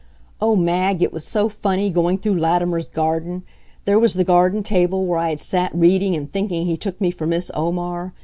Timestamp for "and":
6.15-6.33